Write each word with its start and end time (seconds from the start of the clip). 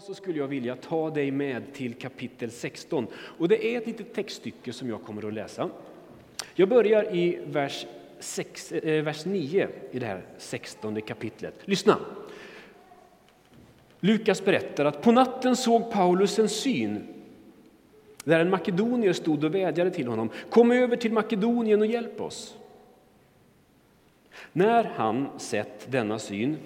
så 0.00 0.14
skulle 0.14 0.38
jag 0.38 0.48
vilja 0.48 0.76
ta 0.76 1.10
dig 1.10 1.30
med 1.30 1.72
till 1.72 1.94
kapitel 1.94 2.50
16. 2.50 3.06
Och 3.14 3.48
det 3.48 3.66
är 3.66 3.78
ett 3.78 3.86
litet 3.86 4.14
textstycke 4.14 4.72
som 4.72 4.88
jag 4.88 5.02
kommer 5.02 5.28
att 5.28 5.34
läsa. 5.34 5.70
Jag 6.54 6.68
börjar 6.68 7.14
i 7.16 7.38
vers, 7.46 7.86
6, 8.18 8.72
eh, 8.72 9.04
vers 9.04 9.24
9 9.24 9.68
i 9.90 9.98
det 9.98 10.06
här 10.06 10.22
16 10.38 11.02
kapitlet. 11.02 11.54
Lyssna! 11.64 11.98
Lukas 14.00 14.44
berättar 14.44 14.84
att 14.84 15.02
på 15.02 15.12
natten 15.12 15.56
såg 15.56 15.92
Paulus 15.92 16.38
en 16.38 16.48
syn 16.48 17.06
där 18.24 18.40
en 18.40 18.50
makedonier 18.50 19.12
stod 19.12 19.44
och 19.44 19.54
vädjade 19.54 19.90
till 19.90 20.06
honom. 20.06 20.30
Kom 20.50 20.70
över 20.70 20.96
till 20.96 21.12
Makedonien 21.12 21.80
och 21.80 21.86
hjälp 21.86 22.20
oss. 22.20 22.56
När 24.52 24.84
han 24.84 25.28
sett 25.38 25.92
denna 25.92 26.18
syn 26.18 26.56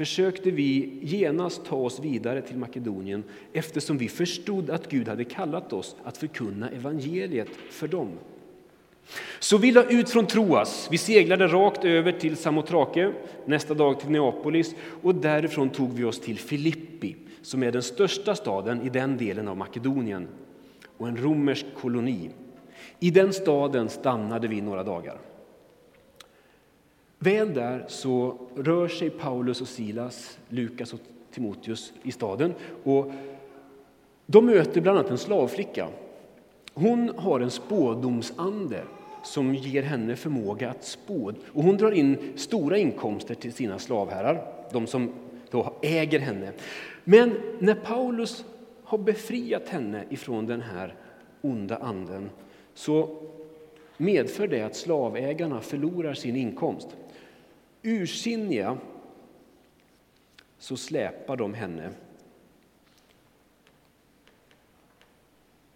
försökte 0.00 0.50
vi 0.50 0.98
genast 1.02 1.64
ta 1.64 1.76
oss 1.76 2.00
vidare 2.00 2.42
till 2.42 2.58
Makedonien 2.58 3.24
eftersom 3.52 3.98
vi 3.98 4.08
förstod 4.08 4.70
att 4.70 4.90
Gud 4.90 5.08
hade 5.08 5.24
kallat 5.24 5.72
oss 5.72 5.96
att 6.04 6.16
förkunna 6.16 6.70
evangeliet 6.70 7.48
för 7.70 7.88
dem. 7.88 8.08
Så 9.38 9.58
vi 9.58 9.72
la 9.72 9.84
ut 9.84 10.10
från 10.10 10.26
Troas. 10.26 10.88
Vi 10.90 10.98
seglade 10.98 11.46
rakt 11.46 11.84
över 11.84 12.12
till 12.12 12.36
Samotrake, 12.36 13.12
nästa 13.44 13.74
dag 13.74 14.00
till 14.00 14.10
Neapolis 14.10 14.74
och 15.02 15.14
därifrån 15.14 15.70
tog 15.70 15.92
vi 15.92 16.04
oss 16.04 16.20
till 16.20 16.38
Filippi 16.38 17.16
som 17.42 17.62
är 17.62 17.72
den 17.72 17.82
största 17.82 18.34
staden 18.34 18.82
i 18.82 18.88
den 18.88 19.16
delen 19.16 19.48
av 19.48 19.56
Makedonien 19.56 20.28
och 20.96 21.08
en 21.08 21.16
romersk 21.16 21.66
koloni. 21.80 22.30
I 23.00 23.10
den 23.10 23.32
staden 23.32 23.88
stannade 23.88 24.48
vi 24.48 24.60
några 24.60 24.84
dagar. 24.84 25.29
Väl 27.22 27.54
där 27.54 27.84
så 27.88 28.36
rör 28.56 28.88
sig 28.88 29.10
Paulus 29.10 29.60
och 29.60 29.68
Silas, 29.68 30.38
Lukas 30.48 30.92
och 30.92 31.00
Timoteus 31.30 31.92
i 32.02 32.12
staden. 32.12 32.54
Och 32.84 33.12
de 34.26 34.46
möter 34.46 34.80
bland 34.80 34.98
annat 34.98 35.10
en 35.10 35.18
slavflicka. 35.18 35.88
Hon 36.74 37.12
har 37.16 37.40
en 37.40 37.50
spådomsande 37.50 38.82
som 39.22 39.54
ger 39.54 39.82
henne 39.82 40.16
förmåga 40.16 40.70
att 40.70 40.84
spå. 40.84 41.32
Och 41.52 41.62
hon 41.62 41.76
drar 41.76 41.92
in 41.92 42.32
stora 42.36 42.78
inkomster 42.78 43.34
till 43.34 43.52
sina 43.52 43.78
slavherrar, 43.78 44.46
de 44.72 44.86
som 44.86 45.12
då 45.50 45.72
äger 45.82 46.18
henne. 46.18 46.52
Men 47.04 47.34
när 47.58 47.74
Paulus 47.74 48.44
har 48.84 48.98
befriat 48.98 49.68
henne 49.68 50.04
ifrån 50.10 50.46
den 50.46 50.60
här 50.60 50.94
onda 51.40 51.76
anden 51.76 52.30
så 52.74 53.16
medför 53.96 54.48
det 54.48 54.62
att 54.62 54.76
slavägarna 54.76 55.60
förlorar 55.60 56.14
sin 56.14 56.36
inkomst. 56.36 56.88
Ursinniga 57.82 58.78
så 60.58 60.76
släpar 60.76 61.36
de 61.36 61.54
henne 61.54 61.90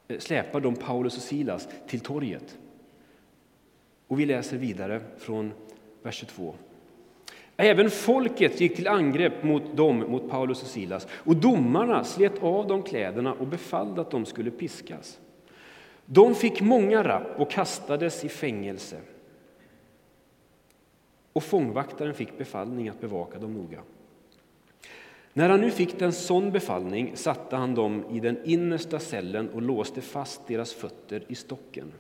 eh, 0.09 0.19
släpar 0.19 0.61
de 0.61 0.77
Paulus 0.77 1.17
och 1.17 1.23
Silas 1.23 1.69
till 1.87 2.01
torget. 2.01 2.59
Och 4.09 4.21
vi 4.21 4.27
läser 4.27 4.57
vidare 4.57 5.01
från 5.19 5.53
vers 6.03 6.15
22. 6.15 6.55
Även 7.57 7.91
folket 7.91 8.61
gick 8.61 8.77
till 8.77 8.89
angrepp 8.89 9.43
mot 9.43 9.77
dem, 9.77 9.99
mot 9.99 10.31
Paulus 10.31 10.63
och 10.63 10.69
Silas, 10.69 11.09
och 11.13 11.37
domarna 11.37 12.05
slet 12.05 12.43
av 12.43 12.67
dem 12.67 12.83
kläderna 12.83 13.33
och 13.33 13.47
befallde 13.47 14.01
att 14.01 14.11
de 14.11 14.27
skulle 14.27 14.51
piskas. 14.51 15.19
De 16.07 16.35
fick 16.35 16.61
många 16.61 17.05
rapp 17.05 17.41
och 17.41 17.51
kastades 17.51 18.25
i 18.25 18.29
fängelse 18.29 19.01
och 21.35 21.43
fångvaktaren 21.43 22.15
fick 22.15 22.39
befallning 22.39 22.89
att 22.89 23.01
bevaka 23.01 23.39
dem 23.39 23.55
noga. 23.55 23.81
När 25.33 25.49
han 25.49 25.61
nu 25.61 25.71
fick 25.71 26.03
en 26.03 26.13
sån 26.13 26.53
befallning 26.53 27.17
satte 27.17 27.57
han 27.57 27.75
dem 27.75 28.05
i 28.11 28.21
den 28.21 28.45
innersta 28.45 28.99
cellen 28.99 29.49
och 29.49 29.63
låste 29.63 30.01
fast 30.01 30.47
deras 30.47 30.73
fötter 30.73 31.25
i 31.29 31.35
stocken. 31.35 31.93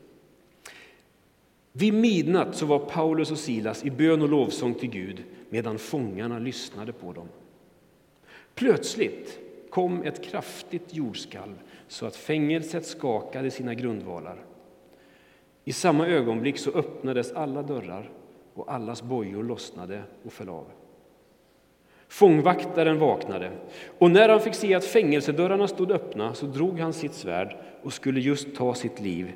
Vid 1.72 1.94
midnatt 1.94 2.56
så 2.56 2.66
var 2.66 2.78
Paulus 2.78 3.30
och 3.30 3.38
Silas 3.38 3.84
i 3.84 3.90
bön 3.90 4.22
och 4.22 4.28
lovsång 4.28 4.74
till 4.74 4.90
Gud 4.90 5.24
medan 5.48 5.78
fångarna 5.78 6.38
lyssnade 6.38 6.92
på 6.92 7.12
dem. 7.12 7.28
Plötsligt 8.54 9.38
kom 9.70 10.02
ett 10.02 10.24
kraftigt 10.24 10.94
jordskalv 10.94 11.54
så 11.88 12.06
att 12.06 12.16
fängelset 12.16 12.86
skakade 12.86 13.50
sina 13.50 13.74
grundvalar. 13.74 14.44
I 15.64 15.72
samma 15.72 16.06
ögonblick 16.06 16.58
så 16.58 16.70
öppnades 16.70 17.32
alla 17.32 17.62
dörrar 17.62 18.10
och 18.54 18.72
allas 18.72 19.02
bojor 19.02 19.42
lossnade 19.42 20.02
och 20.24 20.32
föll 20.32 20.48
av. 20.48 20.66
Fångvaktaren 22.08 22.98
vaknade, 22.98 23.52
och 23.98 24.10
när 24.10 24.28
han 24.28 24.40
fick 24.40 24.54
se 24.54 24.74
att 24.74 24.84
fängelsedörrarna 24.84 25.68
stod 25.68 25.92
öppna 25.92 26.34
så 26.34 26.46
drog 26.46 26.80
han 26.80 26.92
sitt 26.92 27.14
svärd 27.14 27.56
och 27.82 27.92
skulle 27.92 28.20
just 28.20 28.54
ta 28.54 28.74
sitt 28.74 29.00
liv 29.00 29.32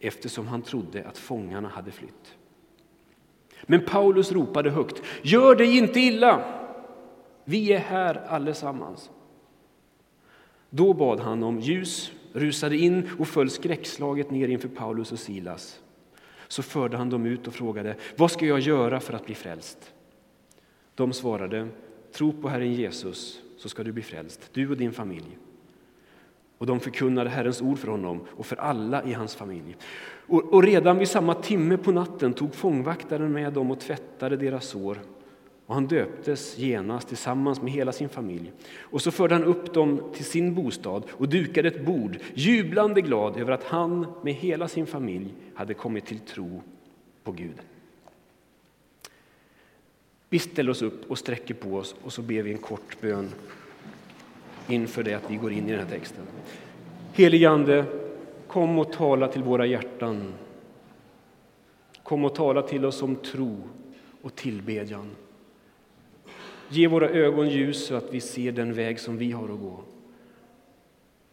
eftersom 0.00 0.46
han 0.46 0.62
trodde 0.62 1.04
att 1.04 1.18
fångarna 1.18 1.68
hade 1.68 1.90
flytt. 1.90 2.36
Men 3.62 3.84
Paulus 3.84 4.32
ropade 4.32 4.70
högt, 4.70 5.02
gör 5.22 5.54
dig 5.54 5.78
inte 5.78 6.00
illa! 6.00 6.56
Vi 7.44 7.72
är 7.72 7.78
här 7.78 8.14
allesammans. 8.28 9.10
Då 10.70 10.92
bad 10.92 11.20
han 11.20 11.42
om 11.42 11.60
ljus, 11.60 12.12
rusade 12.32 12.76
in 12.76 13.10
och 13.18 13.28
föll 13.28 13.50
skräckslaget 13.50 14.30
ner 14.30 14.48
inför 14.48 14.68
Paulus 14.68 15.12
och 15.12 15.18
Silas. 15.18 15.80
Så 16.50 16.62
förde 16.62 16.96
han 16.96 17.10
dem 17.10 17.26
ut 17.26 17.46
och 17.46 17.54
frågade, 17.54 17.96
vad 18.16 18.30
ska 18.30 18.46
jag 18.46 18.60
göra 18.60 19.00
för 19.00 19.14
att 19.14 19.26
bli 19.26 19.34
frälst? 19.34 19.92
De 20.94 21.12
svarade, 21.12 21.68
tro 22.12 22.32
på 22.32 22.48
Herren 22.48 22.72
Jesus 22.72 23.40
så 23.56 23.68
ska 23.68 23.82
du 23.82 23.92
bli 23.92 24.02
frälst, 24.02 24.50
du 24.52 24.70
och 24.70 24.76
din 24.76 24.92
familj. 24.92 25.38
Och 26.58 26.66
de 26.66 26.80
förkunnade 26.80 27.30
Herrens 27.30 27.62
ord 27.62 27.78
för 27.78 27.88
honom 27.88 28.26
och 28.30 28.46
för 28.46 28.56
alla 28.56 29.04
i 29.04 29.12
hans 29.12 29.34
familj. 29.34 29.76
Och, 30.26 30.54
och 30.54 30.62
redan 30.62 30.98
vid 30.98 31.08
samma 31.08 31.34
timme 31.34 31.76
på 31.76 31.92
natten 31.92 32.34
tog 32.34 32.54
fångvaktaren 32.54 33.32
med 33.32 33.52
dem 33.52 33.70
och 33.70 33.80
tvättade 33.80 34.36
deras 34.36 34.66
sår 34.66 34.98
och 35.70 35.76
han 35.76 35.86
döptes 35.86 36.58
genast 36.58 37.08
tillsammans 37.08 37.62
med 37.62 37.72
hela 37.72 37.92
sin 37.92 38.08
familj. 38.08 38.52
Och 38.78 39.02
så 39.02 39.10
förde 39.10 39.34
han 39.34 39.44
upp 39.44 39.74
dem 39.74 40.02
till 40.14 40.24
sin 40.24 40.54
bostad 40.54 41.02
och 41.10 41.28
dukade 41.28 41.68
ett 41.68 41.84
bord, 41.84 42.18
jublande 42.34 43.00
glad 43.00 43.36
över 43.36 43.52
att 43.52 43.64
han 43.64 44.06
med 44.22 44.34
hela 44.34 44.68
sin 44.68 44.86
familj 44.86 45.34
hade 45.54 45.74
kommit 45.74 46.06
till 46.06 46.18
tro 46.18 46.62
på 47.24 47.32
Gud. 47.32 47.54
Vi 50.28 50.38
ställer 50.38 50.70
oss 50.70 50.82
upp 50.82 51.10
och 51.10 51.18
sträcker 51.18 51.54
på 51.54 51.76
oss 51.76 51.94
och 52.02 52.12
så 52.12 52.22
ber 52.22 52.42
vi 52.42 52.52
en 52.52 52.58
kort 52.58 53.00
bön 53.00 53.28
inför 54.68 55.02
det 55.02 55.14
att 55.14 55.30
vi 55.30 55.36
går 55.36 55.52
in 55.52 55.68
i 55.68 55.70
den 55.70 55.80
här 55.80 55.98
texten. 55.98 56.24
Helige 57.12 57.50
Ande, 57.50 57.84
kom 58.46 58.78
och 58.78 58.92
tala 58.92 59.28
till 59.28 59.42
våra 59.42 59.66
hjärtan. 59.66 60.32
Kom 62.02 62.24
och 62.24 62.34
tala 62.34 62.62
till 62.62 62.84
oss 62.84 63.02
om 63.02 63.16
tro 63.16 63.56
och 64.22 64.34
tillbedjan. 64.34 65.10
Ge 66.72 66.86
våra 66.86 67.08
ögon 67.08 67.48
ljus 67.48 67.86
så 67.86 67.94
att 67.94 68.14
vi 68.14 68.20
ser 68.20 68.52
den 68.52 68.74
väg 68.74 69.00
som 69.00 69.18
vi 69.18 69.32
har 69.32 69.44
att 69.44 69.60
gå. 69.60 69.80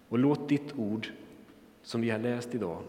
Och 0.10 0.20
låt 0.20 0.50
ditt 0.50 0.74
ord, 0.76 1.08
som 1.84 2.02
vi 2.02 2.10
har 2.10 2.20
läst 2.20 2.56
idag, 2.56 2.82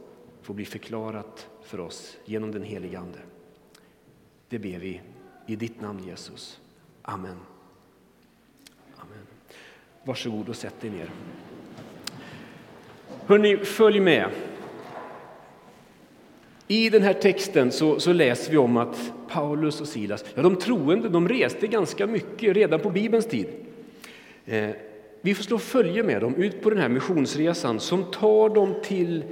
få 0.43 0.53
bli 0.53 0.65
förklarat 0.65 1.49
för 1.63 1.81
oss 1.81 2.17
genom 2.25 2.53
den 2.53 2.63
helige 2.63 2.99
Ande. 2.99 3.19
Det 4.49 4.59
ber 4.59 4.79
vi 4.79 5.01
i 5.47 5.57
ditt 5.57 5.81
namn, 5.81 6.05
Jesus. 6.05 6.61
Amen. 7.03 7.37
Amen. 8.97 9.27
Varsågod 10.05 10.49
och 10.49 10.57
sätt 10.57 10.81
dig 10.81 10.91
ner. 10.91 11.11
Hörrni, 13.27 13.57
följ 13.57 14.01
med. 14.01 14.31
I 16.71 16.91
den 16.91 17.03
här 17.03 17.13
texten 17.13 17.73
så, 17.73 18.01
så, 18.01 18.13
läser 18.13 18.51
vi 18.51 18.57
om 18.57 18.77
att 18.77 19.13
Paulus 19.29 19.81
och 19.81 19.89
Silas, 19.89 20.25
ja, 20.35 20.43
de 20.43 20.57
troende, 20.57 21.09
de 21.09 21.29
reste 21.29 21.67
ganska 21.67 22.07
mycket 22.07 22.57
redan 22.57 22.81
på 22.81 22.91
Bibelns 22.91 23.27
tid. 23.27 23.47
Eh, 24.47 24.71
vi 25.21 25.35
får 25.35 25.45
slå 25.45 25.59
följe 25.59 26.03
med 26.03 26.21
dem 26.21 26.35
ut 26.35 26.63
på 26.63 26.71
den 26.71 26.79
här 26.79 26.89
missionsresan 26.89 27.81
som 27.81 28.05
tar 28.05 28.49
dem 28.49 28.75
till 28.85 29.25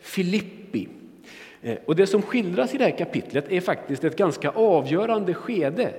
Filippi. 0.00 0.88
Eh, 1.62 1.78
och 1.86 1.96
det 1.96 2.06
som 2.06 2.22
skildras 2.22 2.74
i 2.74 2.78
det 2.78 2.84
här 2.84 2.98
kapitlet 2.98 3.52
är 3.52 3.60
faktiskt 3.60 4.04
ett 4.04 4.16
ganska 4.16 4.50
avgörande 4.50 5.34
skede. 5.34 5.94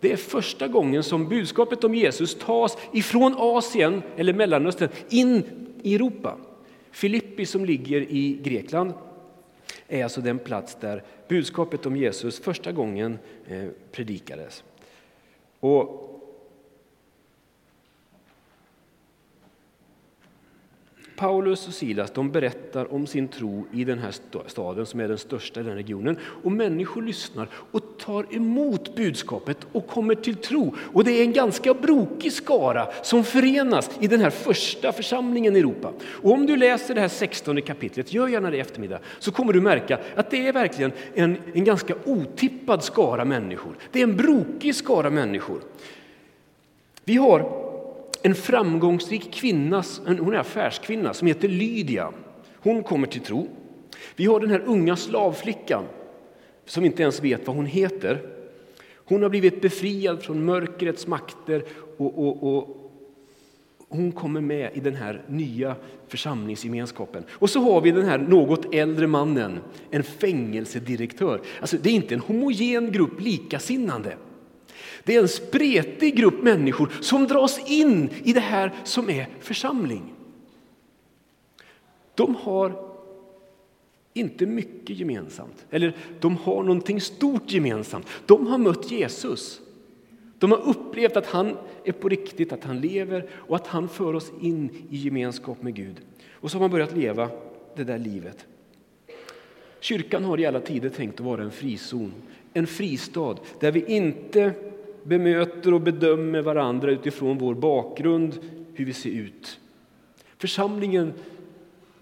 Det 0.00 0.12
är 0.12 0.16
första 0.16 0.68
gången 0.68 1.02
som 1.02 1.28
budskapet 1.28 1.84
om 1.84 1.94
Jesus 1.94 2.38
tas 2.38 2.78
ifrån 2.92 3.34
Asien 3.38 4.02
eller 4.16 4.32
Mellanöstern 4.32 4.88
in 5.08 5.42
i 5.82 5.94
Europa. 5.94 6.36
Filippi 6.90 7.46
som 7.46 7.64
ligger 7.64 8.00
i 8.00 8.38
Grekland 8.42 8.92
är 9.88 10.04
alltså 10.04 10.20
den 10.20 10.38
plats 10.38 10.76
där 10.80 11.02
budskapet 11.28 11.86
om 11.86 11.96
Jesus 11.96 12.40
första 12.40 12.72
gången 12.72 13.18
eh, 13.48 13.68
predikades. 13.92 14.64
Och 15.60 16.05
Paulus 21.16 21.68
och 21.68 21.74
Silas 21.74 22.10
de 22.10 22.30
berättar 22.30 22.92
om 22.92 23.06
sin 23.06 23.28
tro 23.28 23.66
i 23.72 23.84
den 23.84 23.98
här 23.98 24.14
staden 24.46 24.86
som 24.86 25.00
är 25.00 25.08
den 25.08 25.18
största 25.18 25.60
i 25.60 25.62
den 25.62 25.74
regionen. 25.74 26.18
Och 26.42 26.52
människor 26.52 27.02
lyssnar 27.02 27.48
och 27.70 27.98
tar 27.98 28.26
emot 28.34 28.96
budskapet 28.96 29.66
och 29.72 29.86
kommer 29.86 30.14
till 30.14 30.36
tro. 30.36 30.74
Och 30.92 31.04
det 31.04 31.12
är 31.12 31.22
en 31.22 31.32
ganska 31.32 31.74
brokig 31.74 32.32
skara 32.32 32.88
som 33.02 33.24
förenas 33.24 33.90
i 34.00 34.06
den 34.06 34.20
här 34.20 34.30
första 34.30 34.92
församlingen 34.92 35.56
i 35.56 35.58
Europa. 35.58 35.92
Och 36.22 36.32
om 36.32 36.46
du 36.46 36.56
läser 36.56 36.94
det 36.94 37.00
här 37.00 37.08
16 37.08 37.62
kapitlet, 37.62 38.12
gör 38.12 38.28
gärna 38.28 38.50
det 38.50 38.56
i 38.56 38.60
eftermiddag, 38.60 38.98
så 39.18 39.32
kommer 39.32 39.52
du 39.52 39.60
märka 39.60 39.98
att 40.14 40.30
det 40.30 40.48
är 40.48 40.52
verkligen 40.52 40.92
en, 41.14 41.36
en 41.54 41.64
ganska 41.64 41.94
otippad 42.04 42.84
skara 42.84 43.24
människor. 43.24 43.76
Det 43.92 43.98
är 43.98 44.04
en 44.04 44.16
brokig 44.16 44.74
skara 44.74 45.10
människor. 45.10 45.60
Vi 47.04 47.16
har 47.16 47.65
en 48.26 48.34
framgångsrik 48.34 49.32
kvinna, 49.32 49.84
hon 50.06 50.34
är 50.34 50.38
affärskvinna, 50.38 51.14
som 51.14 51.28
heter 51.28 51.48
Lydia. 51.48 52.12
Hon 52.60 52.82
kommer 52.82 53.06
till 53.06 53.20
tro. 53.20 53.48
Vi 54.16 54.26
har 54.26 54.40
den 54.40 54.50
här 54.50 54.62
unga 54.66 54.96
slavflickan 54.96 55.84
som 56.64 56.84
inte 56.84 57.02
ens 57.02 57.22
vet 57.22 57.46
vad 57.46 57.56
hon 57.56 57.66
heter. 57.66 58.22
Hon 58.94 59.22
har 59.22 59.30
blivit 59.30 59.60
befriad 59.60 60.22
från 60.22 60.44
mörkrets 60.44 61.06
makter 61.06 61.64
och, 61.96 62.18
och, 62.18 62.56
och 62.56 62.92
hon 63.88 64.12
kommer 64.12 64.40
med 64.40 64.70
i 64.74 64.80
den 64.80 64.94
här 64.94 65.22
nya 65.28 65.76
församlingsgemenskapen. 66.08 67.24
Och 67.32 67.50
så 67.50 67.60
har 67.60 67.80
vi 67.80 67.90
den 67.90 68.04
här 68.04 68.18
något 68.18 68.74
äldre 68.74 69.06
mannen, 69.06 69.60
en 69.90 70.02
fängelsedirektör. 70.02 71.40
Alltså, 71.60 71.76
det 71.82 71.90
är 71.90 71.94
inte 71.94 72.14
en 72.14 72.20
homogen 72.20 72.92
grupp 72.92 73.20
likasinnande. 73.20 74.16
Det 75.06 75.16
är 75.16 75.20
en 75.20 75.28
spretig 75.28 76.16
grupp 76.16 76.42
människor 76.42 76.92
som 77.00 77.26
dras 77.26 77.70
in 77.70 78.10
i 78.24 78.32
det 78.32 78.40
här 78.40 78.74
som 78.84 79.10
är 79.10 79.28
församling. 79.40 80.12
De 82.14 82.34
har 82.34 82.72
inte 84.14 84.46
mycket 84.46 84.98
gemensamt, 84.98 85.66
eller 85.70 85.96
de 86.20 86.36
har 86.36 86.62
någonting 86.62 87.00
stort 87.00 87.52
gemensamt. 87.52 88.06
De 88.26 88.46
har 88.46 88.58
mött 88.58 88.90
Jesus. 88.90 89.60
De 90.38 90.50
har 90.50 90.68
upplevt 90.68 91.16
att 91.16 91.26
han 91.26 91.56
är 91.84 91.92
på 91.92 92.08
riktigt, 92.08 92.52
att 92.52 92.64
han 92.64 92.80
lever 92.80 93.28
och 93.34 93.56
att 93.56 93.66
han 93.66 93.88
för 93.88 94.14
oss 94.14 94.32
in 94.40 94.86
i 94.90 94.96
gemenskap 94.96 95.62
med 95.62 95.74
Gud. 95.74 95.96
Och 96.32 96.50
så 96.50 96.56
har 96.56 96.60
man 96.60 96.70
börjat 96.70 96.96
leva 96.96 97.30
det 97.76 97.84
där 97.84 97.98
livet. 97.98 98.46
Kyrkan 99.80 100.24
har 100.24 100.40
i 100.40 100.46
alla 100.46 100.60
tider 100.60 100.88
tänkt 100.88 101.20
att 101.20 101.26
vara 101.26 101.42
en 101.42 101.50
frizon, 101.50 102.12
en 102.52 102.66
fristad 102.66 103.36
där 103.60 103.72
vi 103.72 103.84
inte 103.84 104.54
bemöter 105.06 105.74
och 105.74 105.80
bedömer 105.80 106.42
varandra 106.42 106.90
utifrån 106.90 107.38
vår 107.38 107.54
bakgrund, 107.54 108.38
hur 108.74 108.84
vi 108.84 108.92
ser 108.92 109.10
ut. 109.10 109.60
Församlingen, 110.38 111.12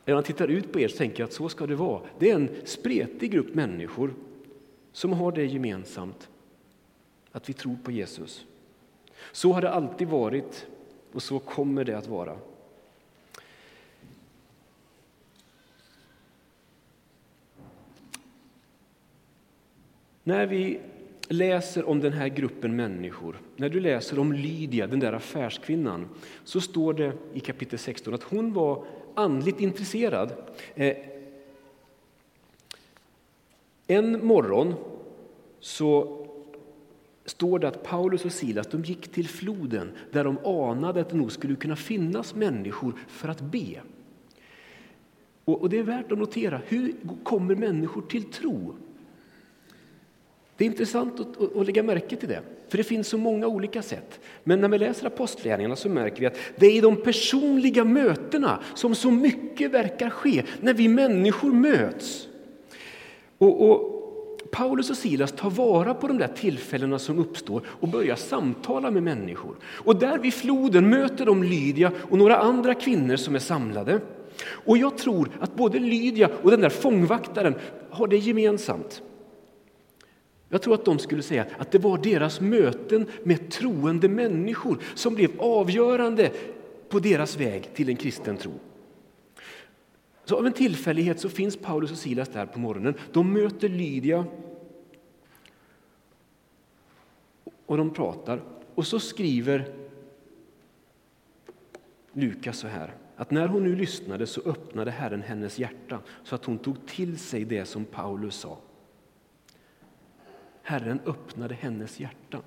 när 0.05 0.15
man 0.15 0.23
tittar 0.23 0.49
ut 0.49 0.73
på 0.73 0.81
er 0.81 0.89
så 0.89 0.97
tänker 0.97 1.21
jag 1.21 1.27
att 1.27 1.33
så 1.33 1.49
ska 1.49 1.67
det 1.67 1.75
vara. 1.75 2.01
Det 2.19 2.31
är 2.31 2.35
en 2.35 2.49
spretig 2.65 3.31
grupp 3.31 3.55
människor 3.55 4.15
som 4.93 5.13
har 5.13 5.33
det 5.33 5.45
gemensamt, 5.45 6.29
att 7.33 7.49
vi 7.49 7.53
tror 7.53 7.77
på 7.85 7.91
Jesus. 7.91 8.47
Så 9.33 9.53
har 9.53 9.63
det 9.63 9.71
alltid 9.71 10.09
varit 10.09 10.67
och 11.13 11.23
så 11.23 11.39
kommer 11.39 11.85
det 11.85 11.99
att 11.99 12.09
vara. 12.09 12.37
När 20.23 20.47
vi 20.47 20.81
läser 21.29 21.89
om 21.89 22.01
den 22.01 22.13
här 22.13 22.29
gruppen 22.29 22.77
människor, 22.77 23.41
när 23.57 23.69
du 23.69 23.81
läser 23.81 24.19
om 24.19 24.33
Lydia, 24.33 24.87
den 24.87 25.01
där 25.01 25.13
affärskvinnan, 25.13 26.09
så 26.45 26.61
står 26.61 26.95
det 26.95 27.13
i 27.33 27.41
kapitel 27.41 27.79
16 27.79 28.15
att 28.15 28.23
hon 28.23 28.53
var 28.53 28.85
andligt 29.15 29.61
intresserad. 29.61 30.33
Eh, 30.75 30.97
en 33.87 34.27
morgon 34.27 34.75
så 35.61 36.21
står 37.25 37.59
det 37.59 37.69
att 37.69 37.83
Paulus 37.83 38.25
och 38.25 38.33
Silas 38.33 38.67
de 38.67 38.83
gick 38.83 39.13
till 39.13 39.29
floden 39.29 39.93
där 40.13 40.25
de 40.25 40.39
anade 40.45 41.01
att 41.01 41.11
det 41.11 41.17
nog 41.17 41.33
skulle 41.33 41.57
kunna 41.57 41.77
finnas 41.77 42.35
människor 42.35 42.95
för 43.09 43.29
att 43.29 43.41
be. 43.41 43.81
Och, 45.45 45.71
Det 45.71 45.79
är 45.79 45.83
värt 45.83 46.13
att 46.13 46.19
notera, 46.19 46.61
hur 46.67 46.95
kommer 47.23 47.55
människor 47.55 48.03
till 48.03 48.25
tro? 48.25 48.75
Det 50.57 50.65
är 50.65 50.67
intressant 50.67 51.21
att, 51.21 51.57
att, 51.57 51.67
lägga 51.67 51.83
märke 51.83 52.17
till 52.17 52.29
det, 52.29 52.41
för 52.69 52.79
det 52.79 52.85
finns 52.85 53.09
så 53.09 53.19
många 53.19 53.47
olika 53.47 53.83
sätt. 53.83 54.21
Men 54.45 54.61
när 54.61 54.69
vi 54.69 54.79
läser 54.79 55.07
apostlagärningarna 55.07 55.77
så 55.77 55.89
märker 55.89 56.21
vi 56.21 56.27
att 56.27 56.39
det 56.57 56.67
är 56.67 56.73
i 56.77 56.81
de 56.81 56.97
personliga 56.97 57.85
mötena 57.85 58.59
som 58.75 58.95
så 58.95 59.11
mycket 59.11 59.71
verkar 59.71 60.11
ske, 60.11 60.43
när 60.61 60.75
vi 60.75 60.89
människor 60.89 61.53
möts. 61.53 62.29
Och, 63.39 63.71
och 63.71 63.91
Paulus 64.51 64.91
och 64.91 64.97
Silas 64.97 65.33
tar 65.33 65.51
vara 65.51 65.95
på 65.95 66.09
de 66.09 66.19
där 66.19 66.29
tillfällena 66.29 66.99
som 66.99 67.19
uppstår 67.19 67.63
och 67.67 67.89
börjar 67.89 68.17
samtala 68.17 68.91
med 68.91 69.03
människor. 69.03 69.57
Och 69.65 69.97
där 69.97 70.19
vid 70.19 70.35
floden 70.35 70.91
möter 70.91 71.27
de 71.27 71.43
Lydia 71.43 71.93
och 72.11 72.19
några 72.19 72.37
andra 72.37 72.75
kvinnor 72.75 73.17
som 73.17 73.35
är 73.35 73.39
samlade. 73.39 74.01
Och 74.47 74.79
jag 74.79 74.99
tror 74.99 75.31
att 75.41 75.55
både 75.55 75.79
Lydia 75.79 76.31
och 76.43 76.51
den 76.51 76.61
där 76.61 76.69
fångvaktaren 76.69 77.55
har 77.91 78.07
det 78.07 78.17
gemensamt 78.17 79.03
jag 80.55 80.63
tror 80.63 80.75
att 80.75 80.85
de 80.85 80.99
skulle 80.99 81.23
säga 81.23 81.47
att 81.59 81.71
det 81.71 81.79
var 81.79 81.99
deras 81.99 82.41
möten 82.41 83.07
med 83.23 83.51
troende 83.51 84.09
människor 84.09 84.79
som 84.95 85.15
blev 85.15 85.31
avgörande 85.41 86.33
på 86.89 86.99
deras 86.99 87.37
väg 87.37 87.75
till 87.75 87.89
en 87.89 87.97
kristen 87.97 88.37
tro. 88.37 88.53
Så 90.25 90.37
av 90.37 90.47
en 90.47 90.53
tillfällighet 90.53 91.21
så 91.21 91.29
finns 91.29 91.57
Paulus 91.57 91.91
och 91.91 91.99
Silas 91.99 92.29
där 92.29 92.47
på 92.47 92.59
morgonen. 92.59 92.95
De 93.13 93.33
möter 93.33 93.69
Lydia 93.69 94.25
och 97.67 97.77
de 97.77 97.91
pratar. 97.91 98.43
Och 98.75 98.87
så 98.87 99.01
skriver 99.01 99.69
Lukas 102.13 102.59
så 102.59 102.67
här, 102.67 102.95
att 103.17 103.31
när 103.31 103.49
hon 103.49 103.65
nu 103.65 103.77
lyssnade 103.77 104.27
så 104.27 104.41
öppnade 104.41 104.91
Herren 104.91 105.23
hennes 105.23 105.59
hjärta 105.59 106.01
så 106.25 106.35
att 106.35 106.45
hon 106.45 106.59
tog 106.59 106.87
till 106.87 107.19
sig 107.19 107.45
det 107.45 107.65
som 107.65 107.85
Paulus 107.85 108.35
sa. 108.35 108.59
Herren 110.67 111.01
öppnade 111.07 111.55
hennes 111.55 112.01
hjärta. 112.01 112.41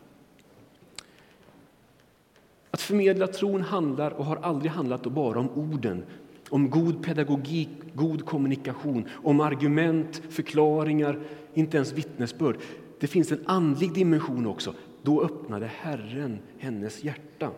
Att 2.71 2.81
förmedla 2.81 3.27
tron 3.27 3.61
handlar 3.61 4.11
och 4.11 4.25
har 4.25 4.35
aldrig 4.35 4.71
handlat 4.71 5.03
bara 5.03 5.39
om 5.39 5.49
orden, 5.49 6.03
om 6.49 6.69
god 6.69 7.03
pedagogik, 7.03 7.69
god 7.93 8.25
kommunikation, 8.25 9.09
om 9.23 9.39
argument, 9.39 10.21
förklaringar, 10.29 11.19
inte 11.53 11.77
ens 11.77 11.93
vittnesbörd. 11.93 12.57
Det 12.99 13.07
finns 13.07 13.31
en 13.31 13.43
andlig 13.45 13.93
dimension 13.93 14.47
också. 14.47 14.73
Då 15.01 15.23
öppnade 15.23 15.65
Herren 15.65 16.39
hennes 16.57 17.03
hjärta. 17.03 17.51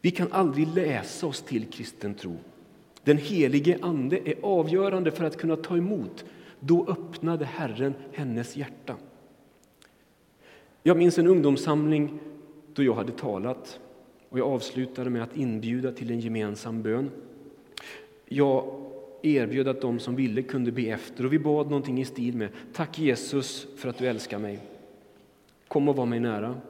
Vi 0.00 0.10
kan 0.10 0.32
aldrig 0.32 0.68
läsa 0.74 1.26
oss 1.26 1.42
till 1.42 1.66
kristen 1.70 2.14
tro. 2.14 2.36
Den 3.04 3.18
helige 3.18 3.78
Ande 3.82 4.28
är 4.28 4.34
avgörande 4.42 5.10
för 5.10 5.24
att 5.24 5.36
kunna 5.36 5.56
ta 5.56 5.76
emot. 5.76 6.24
Då 6.60 6.86
öppnade 6.88 7.44
Herren 7.44 7.94
hennes 8.12 8.56
hjärta. 8.56 8.96
Jag 10.88 10.96
minns 10.96 11.18
en 11.18 11.26
ungdomssamling 11.26 12.18
då 12.72 12.82
jag 12.82 12.94
hade 12.94 13.12
talat 13.12 13.80
och 14.28 14.38
jag 14.38 14.48
avslutade 14.48 15.10
med 15.10 15.22
att 15.22 15.36
inbjuda 15.36 15.92
till 15.92 16.10
en 16.10 16.20
gemensam 16.20 16.82
bön. 16.82 17.10
Jag 18.24 18.84
erbjöd 19.22 19.68
att 19.68 19.80
de 19.80 19.98
som 19.98 20.16
ville 20.16 20.42
kunde 20.42 20.72
be 20.72 20.82
efter 20.82 21.24
och 21.24 21.32
vi 21.32 21.38
bad 21.38 21.66
någonting 21.66 22.00
i 22.00 22.04
stil 22.04 22.36
med 22.36 22.50
Tack 22.72 22.98
Jesus 22.98 23.66
för 23.76 23.88
att 23.88 23.98
du 23.98 24.06
älskar 24.06 24.38
mig. 24.38 24.58
Kom 25.68 25.88
och 25.88 25.96
var 25.96 26.06
mig 26.06 26.20
nära. 26.20 26.60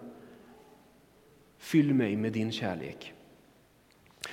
Fyll 1.58 1.94
mig 1.94 2.16
med 2.16 2.32
din 2.32 2.52
kärlek. 2.52 3.12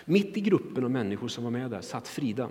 Mitt 0.05 0.37
i 0.37 0.41
gruppen 0.41 0.83
av 0.83 0.91
människor 0.91 1.27
som 1.27 1.43
var 1.43 1.51
med 1.51 1.71
där 1.71 1.81
satt 1.81 2.07
Frida. 2.07 2.49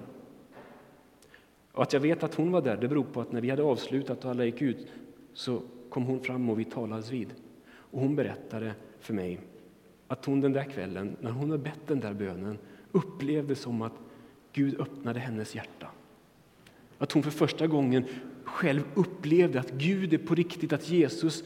Och 1.73 1.83
att 1.83 1.93
jag 1.93 2.01
vet 2.01 2.23
att 2.23 2.35
hon 2.35 2.53
var 2.53 2.63
där 2.63 2.77
det 2.77 2.89
beror 2.89 3.05
på 3.05 3.21
att 3.21 3.33
när 3.33 3.41
vi 3.41 3.51
hade 3.51 3.63
avslutat 3.63 4.25
och 4.25 4.31
alla 4.31 4.45
gick 4.45 4.63
ut 4.63 4.87
så 5.33 5.63
kom 5.95 6.07
hon 6.07 6.21
fram 6.21 6.51
och 6.51 6.61
vi 6.61 6.65
talades 6.65 7.11
vid. 7.11 7.35
Och 7.67 8.01
hon 8.01 8.17
berättade 8.17 8.75
för 9.01 9.15
mig 9.15 9.41
att 10.09 10.25
hon 10.25 10.41
den 10.41 10.53
där 10.53 10.65
kvällen, 10.65 11.17
när 11.21 11.31
hon 11.31 11.51
hade 11.51 11.63
bett 11.63 11.87
den 11.87 12.01
där 12.01 12.15
bönen, 12.15 12.59
upplevde 12.93 13.55
som 13.55 13.83
att 13.83 13.93
Gud 14.53 14.81
öppnade 14.81 15.21
hennes 15.21 15.55
hjärta. 15.55 15.87
Att 16.99 17.13
hon 17.13 17.23
för 17.23 17.31
första 17.31 17.67
gången 17.67 18.05
själv 18.45 18.83
upplevde 18.95 19.61
att 19.61 19.71
Gud 19.71 20.15
är 20.15 20.19
på 20.19 20.35
riktigt, 20.35 20.73
att 20.73 20.89
Jesus 20.89 21.45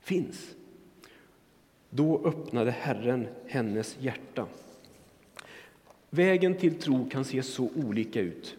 finns. 0.00 0.54
Då 1.90 2.26
öppnade 2.26 2.70
Herren 2.70 3.26
hennes 3.46 3.96
hjärta. 4.00 4.46
Vägen 6.10 6.54
till 6.54 6.74
tro 6.74 7.08
kan 7.08 7.24
se 7.24 7.42
så 7.42 7.70
olika 7.76 8.20
ut. 8.20 8.56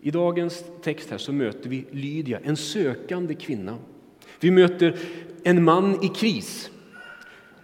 I 0.00 0.10
dagens 0.10 0.64
text 0.82 1.10
här 1.10 1.18
så 1.18 1.32
möter 1.32 1.70
vi 1.70 1.84
Lydia, 1.90 2.40
en 2.44 2.56
sökande 2.56 3.34
kvinna. 3.34 3.78
Vi 4.40 4.50
möter 4.50 4.98
en 5.42 5.64
man 5.64 6.04
i 6.04 6.08
kris. 6.08 6.70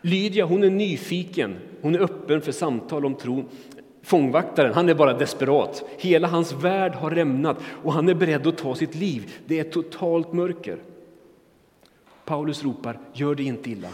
Lydia 0.01 0.45
hon 0.45 0.63
är 0.63 0.71
nyfiken, 0.71 1.57
hon 1.81 1.95
är 1.95 1.99
öppen 1.99 2.41
för 2.41 2.53
samtal 2.53 3.07
om 3.07 3.15
tron. 3.15 3.45
Fångvaktaren 4.03 4.75
han 4.75 4.89
är 4.89 4.95
bara 4.95 5.19
desperat. 5.19 5.85
Hela 5.99 6.29
hans 6.29 6.53
värld 6.53 6.95
har 6.95 7.11
rämnat 7.11 7.59
och 7.83 7.93
han 7.93 8.09
är 8.09 8.15
beredd 8.15 8.47
att 8.47 8.59
ta 8.59 8.75
sitt 8.75 8.95
liv. 8.95 9.33
Det 9.47 9.59
är 9.59 9.65
totalt 9.65 10.33
mörker. 10.33 10.79
Paulus 12.25 12.65
ropar, 12.65 12.99
gör 13.13 13.35
det 13.35 13.43
inte 13.43 13.71
illa. 13.71 13.89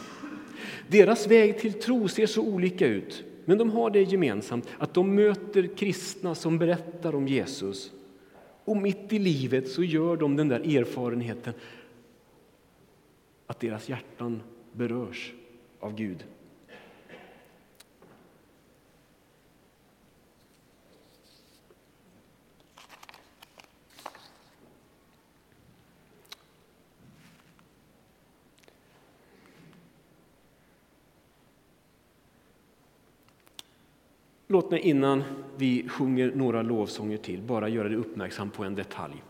Deras 0.89 1.27
väg 1.27 1.59
till 1.59 1.73
tro 1.73 2.09
ser 2.09 2.27
så 2.27 2.43
olika 2.43 2.87
ut, 2.87 3.25
men 3.45 3.59
de 3.59 3.71
har 3.71 3.91
det 3.91 4.03
gemensamt 4.03 4.69
att 4.79 4.95
de 4.95 5.15
möter 5.15 5.77
kristna 5.77 6.35
som 6.35 6.59
berättar 6.59 7.15
om 7.15 7.29
Jesus. 7.29 7.93
Och 8.71 8.77
mitt 8.77 9.13
i 9.13 9.19
livet 9.19 9.69
så 9.69 9.83
gör 9.85 10.17
de 10.17 10.37
den 10.37 10.49
där 10.49 10.77
erfarenheten 10.77 11.55
att 13.47 13.61
deras 13.61 13.89
hjärtan 13.89 14.43
berörs 14.73 15.33
av 15.81 15.95
Gud. 15.95 16.25
Låt 34.47 34.71
mig 34.71 34.81
innan 34.81 35.25
vi 35.61 35.89
sjunger 35.89 36.33
några 36.35 36.63
lovsånger 36.63 37.17
till 37.17 37.43
bara 37.43 37.69
göra 37.69 37.89
dig 37.89 37.97
uppmärksam 37.97 38.51
på 38.51 38.65
en 38.65 38.75
detalj. 38.75 39.23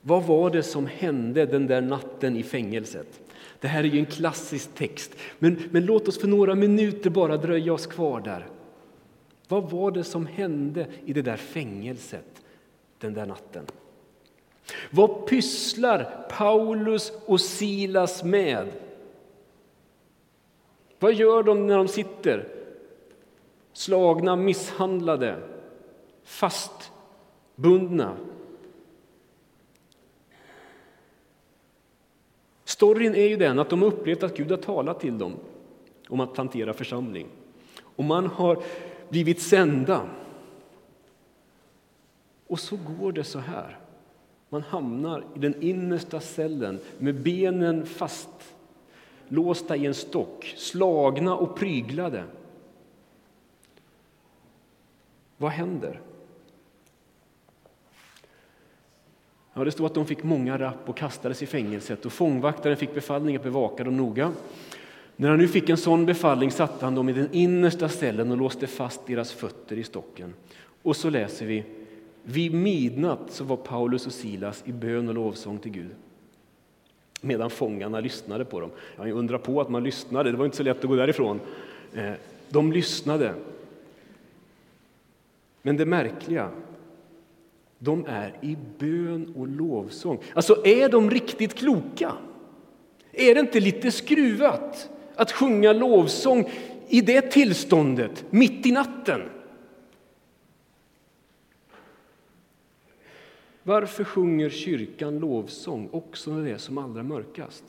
Vad 0.00 0.24
var 0.24 0.50
det 0.50 0.62
som 0.62 0.86
hände 0.86 1.46
den 1.46 1.66
där 1.66 1.80
natten 1.80 2.36
i 2.36 2.42
fängelset? 2.42 3.20
Det 3.60 3.68
här 3.68 3.84
är 3.84 3.88
ju 3.88 3.98
en 3.98 4.06
klassisk 4.06 4.74
text, 4.74 5.16
men, 5.38 5.62
men 5.70 5.86
låt 5.86 6.08
oss 6.08 6.20
för 6.20 6.28
några 6.28 6.54
minuter 6.54 7.10
bara 7.10 7.36
dröja 7.36 7.72
oss 7.72 7.86
kvar 7.86 8.20
där. 8.20 8.46
Vad 9.48 9.70
var 9.70 9.90
det 9.90 10.04
som 10.04 10.26
hände 10.26 10.86
i 11.04 11.12
det 11.12 11.22
där 11.22 11.36
fängelset 11.36 12.42
den 12.98 13.14
där 13.14 13.26
natten? 13.26 13.64
Vad 14.90 15.26
pysslar 15.26 16.26
Paulus 16.30 17.12
och 17.26 17.40
Silas 17.40 18.24
med? 18.24 18.68
Vad 20.98 21.14
gör 21.14 21.42
de 21.42 21.66
när 21.66 21.76
de 21.76 21.88
sitter 21.88 22.57
slagna, 23.78 24.36
misshandlade, 24.36 25.42
fastbundna. 26.24 28.16
Storyn 32.64 33.14
är 33.14 33.28
ju 33.28 33.36
den 33.36 33.58
att 33.58 33.70
de 33.70 33.82
har 33.82 33.88
upplevt 33.88 34.22
att 34.22 34.36
Gud 34.36 34.50
har 34.50 34.58
talat 34.58 35.00
till 35.00 35.18
dem 35.18 35.36
om 36.08 36.20
att 36.20 36.34
plantera 36.34 36.72
församling. 36.72 37.26
Och 37.82 38.04
man 38.04 38.26
har 38.26 38.62
blivit 39.08 39.42
sända. 39.42 40.00
Och 42.46 42.60
så 42.60 42.78
går 42.98 43.12
det 43.12 43.24
så 43.24 43.38
här. 43.38 43.78
Man 44.48 44.62
hamnar 44.62 45.24
i 45.34 45.38
den 45.38 45.62
innersta 45.62 46.20
cellen 46.20 46.80
med 46.98 47.14
benen 47.14 47.86
fast 47.86 48.54
låsta 49.28 49.76
i 49.76 49.86
en 49.86 49.94
stock, 49.94 50.54
slagna 50.56 51.36
och 51.36 51.56
pryglade. 51.56 52.24
Vad 55.38 55.50
händer? 55.50 56.00
Ja, 59.54 59.64
det 59.64 59.70
står 59.70 59.86
att 59.86 59.94
de 59.94 60.06
fick 60.06 60.22
många 60.22 60.58
rapp 60.58 60.88
och 60.88 60.96
kastades 60.96 61.42
i 61.42 61.46
fängelset 61.46 62.06
och 62.06 62.12
fångvaktaren 62.12 62.76
fick 62.76 62.94
befallning 62.94 63.36
att 63.36 63.42
bevaka 63.42 63.84
dem 63.84 63.96
noga. 63.96 64.32
När 65.16 65.28
han 65.28 65.38
nu 65.38 65.48
fick 65.48 65.68
en 65.68 65.76
sån 65.76 66.06
befallning 66.06 66.50
satte 66.50 66.84
han 66.84 66.94
dem 66.94 67.08
i 67.08 67.12
den 67.12 67.28
innersta 67.32 67.88
cellen 67.88 68.30
och 68.30 68.36
låste 68.36 68.66
fast 68.66 69.06
deras 69.06 69.32
fötter 69.32 69.76
i 69.78 69.84
stocken. 69.84 70.34
Och 70.82 70.96
så 70.96 71.10
läser 71.10 71.46
vi 71.46 71.64
vid 72.22 72.54
midnatt 72.54 73.20
så 73.28 73.44
var 73.44 73.56
Paulus 73.56 74.06
och 74.06 74.12
Silas 74.12 74.62
i 74.66 74.72
bön 74.72 75.08
och 75.08 75.14
lovsång 75.14 75.58
till 75.58 75.72
Gud. 75.72 75.90
Medan 77.20 77.50
fångarna 77.50 78.00
lyssnade 78.00 78.44
på 78.44 78.60
dem. 78.60 78.70
Jag 78.96 79.10
undrar 79.10 79.38
på 79.38 79.60
att 79.60 79.68
man 79.68 79.84
lyssnade, 79.84 80.30
det 80.30 80.36
var 80.36 80.44
inte 80.44 80.56
så 80.56 80.62
lätt 80.62 80.84
att 80.84 80.90
gå 80.90 80.96
därifrån. 80.96 81.40
Eh, 81.94 82.12
de 82.48 82.72
lyssnade. 82.72 83.34
Men 85.62 85.76
det 85.76 85.86
märkliga, 85.86 86.50
de 87.78 88.06
är 88.06 88.38
i 88.42 88.56
bön 88.78 89.34
och 89.36 89.48
lovsång. 89.48 90.18
Alltså, 90.34 90.66
är 90.66 90.88
de 90.88 91.10
riktigt 91.10 91.54
kloka? 91.54 92.12
Är 93.12 93.34
det 93.34 93.40
inte 93.40 93.60
lite 93.60 93.90
skruvat 93.90 94.90
att 95.14 95.32
sjunga 95.32 95.72
lovsång 95.72 96.50
i 96.88 97.00
det 97.00 97.22
tillståndet, 97.22 98.24
mitt 98.30 98.66
i 98.66 98.72
natten? 98.72 99.20
Varför 103.62 104.04
sjunger 104.04 104.50
kyrkan 104.50 105.18
lovsång 105.18 105.88
också 105.92 106.30
när 106.30 106.44
det 106.44 106.50
är 106.50 106.58
som 106.58 106.78
allra 106.78 107.02
mörkast? 107.02 107.64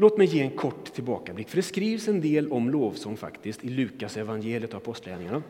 Låt 0.00 0.18
mig 0.18 0.26
ge 0.26 0.40
en 0.40 0.50
kort 0.50 0.92
tillbakablick, 0.94 1.48
för 1.48 1.56
det 1.56 1.62
skrivs 1.62 2.08
en 2.08 2.20
del 2.20 2.52
om 2.52 2.70
lovsång 2.70 3.16
faktiskt 3.16 3.64
i 3.64 3.68
Lukas 3.68 4.16
evangeliet 4.16 4.70
och 4.70 4.76
Apostlagärningarna. 4.76 5.42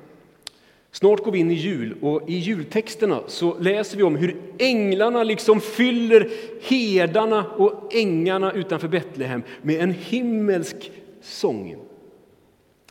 Snart 0.91 1.25
går 1.25 1.33
vi 1.33 1.39
in 1.39 1.51
i 1.51 1.55
jul 1.55 1.97
och 2.01 2.31
i 2.31 2.35
jultexterna 2.35 3.21
så 3.27 3.59
läser 3.59 3.97
vi 3.97 4.03
om 4.03 4.17
hur 4.17 4.37
änglarna 4.59 5.23
liksom 5.23 5.61
fyller 5.61 6.31
herdarna 6.63 7.45
och 7.45 7.95
ängarna 7.95 8.53
utanför 8.53 8.89
Betlehem 8.89 9.43
med 9.63 9.81
en 9.81 9.91
himmelsk 9.93 10.93
sång. 11.21 11.77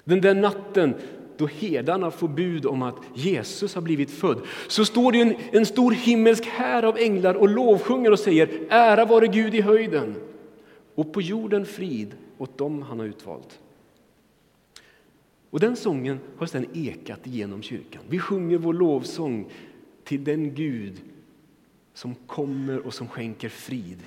Den 0.04 0.22
där 0.22 0.36
natten 0.36 0.94
då 1.38 1.48
herdarna 1.48 2.12
får 2.12 2.28
bud 2.28 2.66
om 2.66 2.82
att 2.82 2.96
Jesus 3.16 3.76
har 3.76 3.82
blivit 3.82 4.12
född 4.12 4.42
så 4.68 4.86
står 4.86 5.12
det 5.12 5.22
en, 5.22 5.36
en 5.52 5.66
stor 5.66 5.92
himmelsk 5.92 6.46
här 6.46 6.84
av 6.84 6.98
änglar 6.98 7.34
och 7.34 7.50
lovsjunger 7.50 8.12
och 8.12 8.20
säger 8.20 8.50
ära 8.70 9.06
vare 9.06 9.28
Gud 9.28 9.56
i 9.56 9.62
höjden 9.62 10.16
och 10.98 11.13
på 11.13 11.22
jorden 11.22 11.66
frid 11.66 12.16
åt 12.38 12.58
dem 12.58 12.82
han 12.82 13.00
har 13.00 13.06
utvalt. 13.06 13.60
Och 15.50 15.60
Den 15.60 15.75
sången 15.75 16.20
har 16.38 16.48
sedan 16.48 16.66
ekat 16.74 17.20
genom 17.24 17.62
kyrkan. 17.62 18.01
Vi 18.10 18.20
sjunger 18.20 18.58
vår 18.58 18.74
lovsång 18.74 19.50
till 20.04 20.24
den 20.24 20.56
Gud 20.56 21.01
som 21.94 22.16
kommer 22.16 22.80
och 22.80 22.94
som 22.94 23.08
skänker 23.08 23.50
frid. 23.50 23.98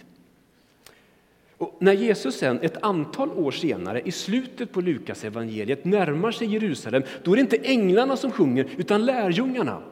Och 1.57 1.77
när 1.79 1.93
Jesus 1.93 2.39
sen 2.39 2.59
ett 2.63 2.83
antal 2.83 3.31
år 3.31 3.51
senare 3.51 4.01
i 4.05 4.13
slutet 4.13 4.73
på 4.73 4.81
Lukas 4.81 5.25
evangeliet 5.25 5.85
närmar 5.85 6.31
sig 6.31 6.53
Jerusalem, 6.53 7.03
då 7.25 7.33
är 7.33 7.37
det 7.37 7.41
inte 7.41 7.57
änglarna 7.57 8.17
som 8.17 8.31
sjunger 8.31 8.71
utan 8.77 9.05
lärjungarna. 9.05 9.83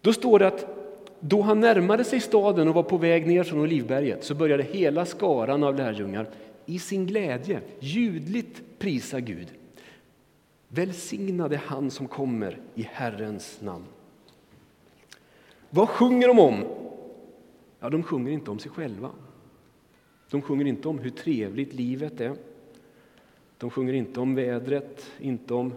Då 0.00 0.12
står 0.12 0.38
det 0.38 0.46
att 0.46 0.77
då 1.20 1.42
han 1.42 1.60
närmade 1.60 2.04
sig 2.04 2.20
staden 2.20 2.68
och 2.68 2.74
var 2.74 2.82
på 2.82 2.96
väg 2.96 3.26
ner 3.26 3.44
från 3.44 3.60
Olivberget 3.60 4.24
så 4.24 4.34
började 4.34 4.62
hela 4.62 5.06
skaran 5.06 5.64
av 5.64 5.76
lärjungar 5.76 6.28
i 6.66 6.78
sin 6.78 7.06
glädje 7.06 7.60
ljudligt 7.80 8.62
prisa 8.78 9.20
Gud. 9.20 9.46
Välsignade 10.68 11.56
han 11.56 11.90
som 11.90 12.08
kommer 12.08 12.58
i 12.74 12.82
Herrens 12.92 13.60
namn. 13.60 13.84
Vad 15.70 15.88
sjunger 15.88 16.28
de 16.28 16.38
om? 16.38 16.64
Ja, 17.80 17.90
de 17.90 18.02
sjunger 18.02 18.32
inte 18.32 18.50
om 18.50 18.58
sig 18.58 18.70
själva. 18.70 19.10
De 20.30 20.42
sjunger 20.42 20.66
inte 20.66 20.88
om 20.88 20.98
hur 20.98 21.10
trevligt 21.10 21.72
livet 21.72 22.20
är. 22.20 22.34
De 23.58 23.70
sjunger 23.70 23.92
inte 23.92 24.20
om 24.20 24.34
vädret, 24.34 25.10
inte 25.20 25.54
om 25.54 25.72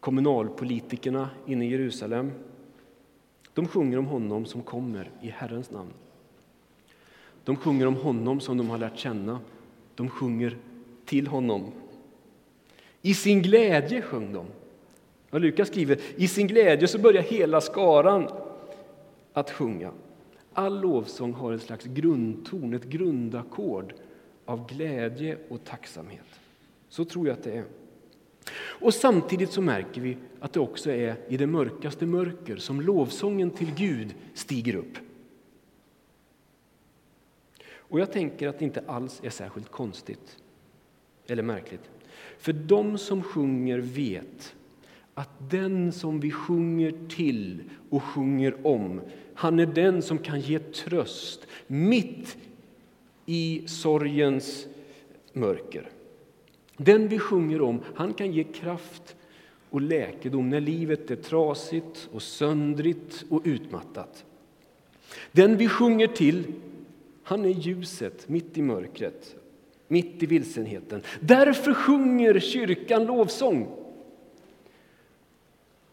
kommunalpolitikerna 0.00 1.30
inne 1.46 1.66
i 1.66 1.70
Jerusalem. 1.70 2.32
De 3.54 3.68
sjunger 3.68 3.98
om 3.98 4.06
honom 4.06 4.46
som 4.46 4.62
kommer 4.62 5.10
i 5.20 5.28
Herrens 5.28 5.70
namn. 5.70 5.92
De 7.44 7.56
sjunger 7.56 7.86
om 7.86 7.96
honom 7.96 8.40
som 8.40 8.58
de 8.58 8.70
har 8.70 8.78
lärt 8.78 8.98
känna. 8.98 9.40
De 9.94 10.08
sjunger 10.08 10.56
till 11.04 11.26
honom. 11.26 11.72
I 13.02 13.14
sin 13.14 13.42
glädje 13.42 14.02
sjöng 14.02 14.32
de. 14.32 14.46
Och 15.30 15.40
Lukas 15.40 15.68
skriver 15.68 16.00
i 16.16 16.28
sin 16.28 16.46
glädje 16.46 16.88
så 16.88 16.98
börjar 16.98 17.22
hela 17.22 17.60
skaran 17.60 18.28
att 19.32 19.50
sjunga. 19.50 19.92
All 20.52 20.80
lovsång 20.80 21.32
har 21.32 21.52
ett 21.52 21.62
slags 21.62 21.84
grundton, 21.84 22.74
ett 22.74 22.84
grundackord 22.84 23.94
av 24.44 24.66
glädje 24.68 25.38
och 25.48 25.64
tacksamhet. 25.64 26.26
Så 26.88 27.04
tror 27.04 27.28
jag 27.28 27.34
att 27.34 27.44
det 27.44 27.52
är. 27.52 27.64
Och 28.52 28.94
samtidigt 28.94 29.52
så 29.52 29.60
märker 29.60 30.00
vi 30.00 30.16
att 30.40 30.52
det 30.52 30.60
också 30.60 30.90
är 30.90 31.16
i 31.28 31.36
det 31.36 31.46
mörkaste 31.46 32.06
mörker 32.06 32.56
som 32.56 32.80
lovsången 32.80 33.50
till 33.50 33.74
Gud 33.74 34.14
stiger 34.34 34.74
upp. 34.74 34.98
Och 37.72 38.00
jag 38.00 38.12
tänker 38.12 38.48
att 38.48 38.58
det 38.58 38.64
inte 38.64 38.82
alls 38.86 39.20
är 39.24 39.30
särskilt 39.30 39.70
konstigt 39.70 40.36
eller 41.26 41.42
märkligt. 41.42 41.90
För 42.38 42.52
de 42.52 42.98
som 42.98 43.22
sjunger 43.22 43.78
vet 43.78 44.54
att 45.14 45.50
den 45.50 45.92
som 45.92 46.20
vi 46.20 46.30
sjunger 46.30 46.94
till 47.08 47.62
och 47.90 48.02
sjunger 48.02 48.66
om, 48.66 49.00
han 49.34 49.58
är 49.58 49.66
den 49.66 50.02
som 50.02 50.18
kan 50.18 50.40
ge 50.40 50.58
tröst 50.58 51.46
mitt 51.66 52.36
i 53.26 53.62
sorgens 53.66 54.66
mörker. 55.32 55.88
Den 56.84 57.08
vi 57.08 57.18
sjunger 57.18 57.62
om, 57.62 57.80
han 57.94 58.14
kan 58.14 58.32
ge 58.32 58.44
kraft 58.44 59.16
och 59.70 59.80
läkedom 59.80 60.50
när 60.50 60.60
livet 60.60 61.10
är 61.10 61.16
trasigt 61.16 62.08
och 62.12 62.22
söndrigt 62.22 63.24
och 63.28 63.42
utmattat. 63.44 64.24
Den 65.32 65.56
vi 65.56 65.68
sjunger 65.68 66.06
till, 66.06 66.44
han 67.22 67.44
är 67.44 67.48
ljuset 67.48 68.28
mitt 68.28 68.58
i 68.58 68.62
mörkret, 68.62 69.36
mitt 69.88 70.22
i 70.22 70.26
vilsenheten. 70.26 71.02
Därför 71.20 71.74
sjunger 71.74 72.40
kyrkan 72.40 73.04
lovsång. 73.04 73.68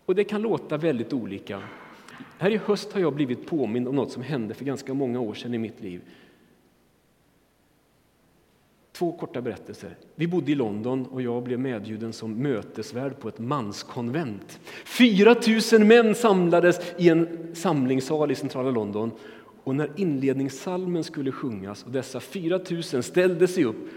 Och 0.05 0.15
det 0.15 0.23
kan 0.23 0.41
låta 0.41 0.77
väldigt 0.77 1.13
olika. 1.13 1.61
Här 2.37 2.51
i 2.51 2.57
höst 2.57 2.93
har 2.93 3.01
jag 3.01 3.13
blivit 3.13 3.45
påmind 3.45 3.87
om 3.87 3.95
något 3.95 4.11
som 4.11 4.23
hände 4.23 4.53
för 4.53 4.65
ganska 4.65 4.93
många 4.93 5.19
år 5.19 5.33
sedan 5.33 5.53
i 5.53 5.57
mitt 5.57 5.81
liv. 5.81 6.01
Två 8.97 9.11
korta 9.11 9.41
berättelser. 9.41 9.97
Vi 10.15 10.27
bodde 10.27 10.51
i 10.51 10.55
London 10.55 11.05
och 11.05 11.21
jag 11.21 11.43
blev 11.43 11.59
medbjuden 11.59 12.13
som 12.13 12.33
mötesvärd 12.33 13.19
på 13.19 13.27
ett 13.27 13.39
manskonvent. 13.39 14.59
4 14.85 15.35
000 15.73 15.85
män 15.85 16.15
samlades 16.15 16.79
i 16.97 17.09
en 17.09 17.55
samlingssal 17.55 18.31
i 18.31 18.35
centrala 18.35 18.71
London. 18.71 19.11
Och 19.63 19.75
när 19.75 19.91
inledningssalmen 19.95 21.03
skulle 21.03 21.31
sjungas 21.31 21.83
och 21.83 21.91
dessa 21.91 22.19
4 22.19 22.59
000 22.93 23.03
ställde 23.03 23.47
sig 23.47 23.65
upp, 23.65 23.89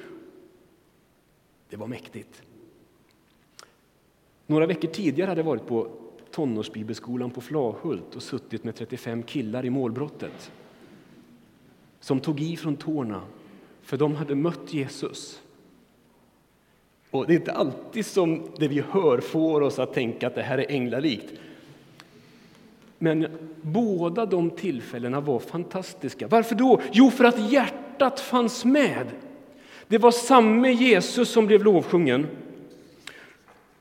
det 1.68 1.76
var 1.76 1.86
mäktigt. 1.86 2.42
Några 4.46 4.66
veckor 4.66 4.88
tidigare 4.88 5.28
hade 5.28 5.40
jag 5.40 5.46
varit 5.46 5.66
på 5.66 5.88
tonårsbibelskolan 6.30 7.30
på 7.30 7.40
Flahult 7.40 8.16
och 8.16 8.22
suttit 8.22 8.64
med 8.64 8.74
35 8.74 9.22
killar 9.22 9.64
i 9.64 9.70
målbrottet 9.70 10.52
som 12.00 12.20
tog 12.20 12.40
i 12.40 12.56
från 12.56 12.76
tårna 12.76 13.22
för 13.90 13.96
de 13.96 14.14
hade 14.14 14.34
mött 14.34 14.74
Jesus. 14.74 15.42
Och 17.10 17.26
Det 17.26 17.32
är 17.32 17.36
inte 17.36 17.52
alltid 17.52 18.06
som 18.06 18.50
det 18.58 18.68
vi 18.68 18.82
hör 18.90 19.18
får 19.18 19.60
oss 19.60 19.78
att 19.78 19.94
tänka 19.94 20.26
att 20.26 20.34
det 20.34 20.42
här 20.42 20.58
är 20.58 20.70
änglalikt. 20.70 21.32
Men 22.98 23.26
båda 23.62 24.26
de 24.26 24.50
tillfällena 24.50 25.20
var 25.20 25.38
fantastiska. 25.38 26.28
Varför 26.28 26.54
då? 26.54 26.80
Jo, 26.92 27.10
för 27.10 27.24
att 27.24 27.52
hjärtat 27.52 28.20
fanns 28.20 28.64
med. 28.64 29.06
Det 29.88 29.98
var 29.98 30.10
samme 30.10 30.72
Jesus 30.72 31.28
som 31.28 31.46
blev 31.46 31.64
lovsjungen. 31.64 32.26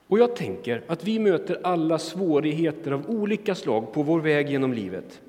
Och 0.08 0.20
jag 0.20 0.36
tänker 0.36 0.84
att 0.88 1.04
vi 1.04 1.20
möter 1.20 1.60
alla 1.64 2.00
svårigheter 2.00 2.92
av 2.92 3.10
olika 3.10 3.56
slag 3.56 3.94
på 3.94 4.04
vår 4.04 4.20
väg 4.20 4.50
genom 4.50 4.74
livet. 4.74 5.22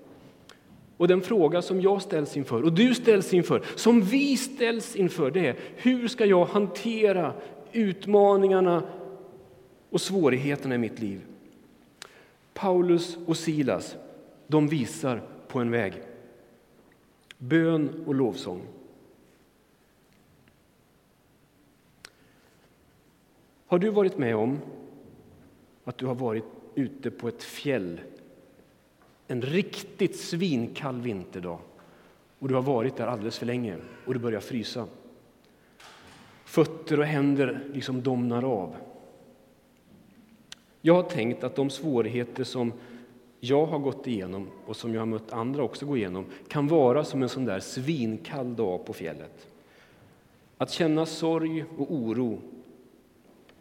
Och 1.00 1.08
den 1.08 1.20
fråga 1.20 1.62
som 1.62 1.80
jag 1.80 2.02
ställs 2.02 2.36
inför, 2.36 2.62
och 2.62 2.72
du 2.72 2.94
ställs 2.94 3.34
inför, 3.34 3.64
som 3.76 4.02
vi 4.02 4.36
ställs 4.36 4.96
inför, 4.96 5.30
det 5.30 5.46
är 5.46 5.56
hur 5.76 6.08
ska 6.08 6.26
jag 6.26 6.44
hantera 6.44 7.34
utmaningarna 7.72 8.82
och 9.90 10.00
svårigheterna 10.00 10.74
i 10.74 10.78
mitt 10.78 10.98
liv? 10.98 11.20
Paulus 12.54 13.18
och 13.26 13.36
Silas, 13.36 13.96
de 14.46 14.68
visar 14.68 15.22
på 15.48 15.58
en 15.58 15.70
väg. 15.70 15.92
Bön 17.38 18.04
och 18.06 18.14
lovsång. 18.14 18.62
Har 23.66 23.78
du 23.78 23.90
varit 23.90 24.18
med 24.18 24.36
om 24.36 24.58
att 25.84 25.98
du 25.98 26.06
har 26.06 26.14
varit 26.14 26.44
ute 26.74 27.10
på 27.10 27.28
ett 27.28 27.42
fjäll 27.42 28.00
en 29.30 29.42
riktigt 29.42 30.16
svinkall 30.16 31.00
vinterdag 31.00 31.58
och 32.38 32.48
du 32.48 32.54
har 32.54 32.62
varit 32.62 32.96
där 32.96 33.06
alldeles 33.06 33.38
för 33.38 33.46
länge 33.46 33.76
och 34.06 34.14
du 34.14 34.20
börjar 34.20 34.40
frysa. 34.40 34.86
Fötter 36.44 37.00
och 37.00 37.06
händer 37.06 37.70
liksom 37.72 38.02
domnar 38.02 38.44
av. 38.44 38.74
Jag 40.80 40.94
har 40.94 41.02
tänkt 41.02 41.44
att 41.44 41.56
de 41.56 41.70
svårigheter 41.70 42.44
som 42.44 42.72
jag 43.40 43.66
har 43.66 43.78
gått 43.78 44.06
igenom 44.06 44.48
och 44.66 44.76
som 44.76 44.94
jag 44.94 45.00
har 45.00 45.06
mött 45.06 45.32
andra 45.32 45.62
också 45.62 45.86
gå 45.86 45.96
igenom 45.96 46.24
kan 46.48 46.68
vara 46.68 47.04
som 47.04 47.22
en 47.22 47.28
sån 47.28 47.44
där 47.44 47.60
svinkall 47.60 48.56
dag 48.56 48.86
på 48.86 48.92
fjället. 48.92 49.46
Att 50.56 50.70
känna 50.70 51.06
sorg 51.06 51.64
och 51.78 51.94
oro 51.94 52.40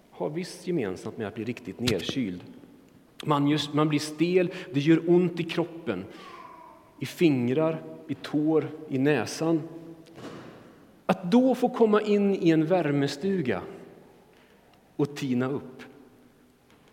har 0.09 0.29
visst 0.29 0.67
gemensamt 0.67 1.17
med 1.17 1.27
att 1.27 1.35
bli 1.35 1.43
riktigt 1.43 1.79
nedkyld. 1.79 2.43
Man, 3.25 3.47
just, 3.47 3.73
man 3.73 3.89
blir 3.89 3.99
stel, 3.99 4.53
det 4.73 4.79
gör 4.79 5.09
ont 5.09 5.39
i 5.39 5.43
kroppen, 5.43 6.05
i 6.99 7.05
fingrar, 7.05 7.81
i 8.07 8.15
tår, 8.15 8.67
i 8.89 8.97
näsan. 8.97 9.61
Att 11.05 11.31
då 11.31 11.55
få 11.55 11.69
komma 11.69 12.01
in 12.01 12.35
i 12.35 12.49
en 12.49 12.65
värmestuga 12.65 13.61
och 14.95 15.15
tina 15.15 15.49
upp, 15.49 15.83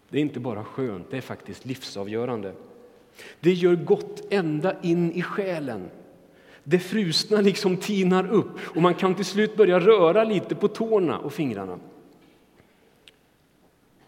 det 0.09 0.19
är 0.19 0.23
inte 0.23 0.41
bara 0.41 0.65
skönt, 0.65 1.11
det 1.11 1.17
är 1.17 1.21
faktiskt 1.21 1.67
livsavgörande. 1.67 2.53
Det 3.41 3.53
gör 3.53 3.75
gott 3.75 4.23
ända 4.31 4.83
in 4.83 5.13
i 5.13 5.23
själen. 5.23 5.91
Det 6.65 6.79
frusna 6.79 7.41
liksom 7.41 7.77
tinar 7.77 8.31
upp 8.31 8.51
och 8.77 8.83
man 8.83 8.95
kan 8.95 9.15
till 9.15 9.25
slut 9.25 9.57
börja 9.57 9.81
röra 9.81 10.25
lite 10.25 10.55
på 10.55 10.69
tårna 10.69 11.19
och 11.19 11.33
fingrarna. 11.33 11.79